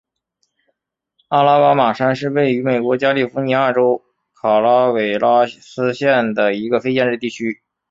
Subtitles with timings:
[1.27, 4.01] 阿拉巴马山是位于美国加利福尼亚州
[4.41, 7.61] 卡拉韦拉斯县的一个非建制地区。